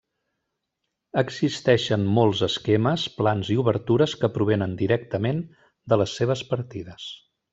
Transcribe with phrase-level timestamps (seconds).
[1.21, 5.45] Existeixen molts esquemes, plans i obertures que provenen directament
[5.93, 7.07] de les seves partides.